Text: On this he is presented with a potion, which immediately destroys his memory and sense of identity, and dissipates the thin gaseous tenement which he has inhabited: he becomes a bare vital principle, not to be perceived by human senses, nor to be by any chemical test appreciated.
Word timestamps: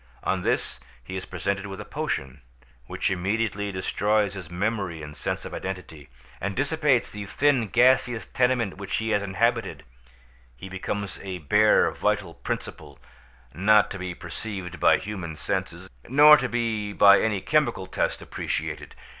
On 0.23 0.41
this 0.41 0.79
he 1.03 1.15
is 1.15 1.27
presented 1.27 1.67
with 1.67 1.79
a 1.79 1.85
potion, 1.85 2.41
which 2.87 3.11
immediately 3.11 3.71
destroys 3.71 4.33
his 4.33 4.49
memory 4.49 5.03
and 5.03 5.15
sense 5.15 5.45
of 5.45 5.53
identity, 5.53 6.09
and 6.39 6.55
dissipates 6.55 7.11
the 7.11 7.27
thin 7.27 7.67
gaseous 7.67 8.25
tenement 8.25 8.77
which 8.77 8.95
he 8.95 9.11
has 9.11 9.21
inhabited: 9.21 9.83
he 10.57 10.69
becomes 10.69 11.19
a 11.21 11.37
bare 11.37 11.91
vital 11.91 12.33
principle, 12.33 12.97
not 13.53 13.91
to 13.91 13.99
be 13.99 14.15
perceived 14.15 14.79
by 14.79 14.97
human 14.97 15.35
senses, 15.35 15.87
nor 16.09 16.35
to 16.35 16.49
be 16.49 16.93
by 16.93 17.21
any 17.21 17.39
chemical 17.39 17.85
test 17.85 18.23
appreciated. 18.23 18.95